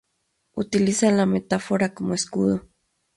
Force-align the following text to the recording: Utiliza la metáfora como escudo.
Utiliza 0.55 1.11
la 1.11 1.27
metáfora 1.27 1.93
como 1.93 2.15
escudo. 2.15 2.63